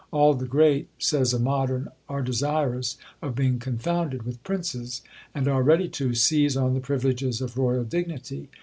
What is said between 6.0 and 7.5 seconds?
seize on the privileges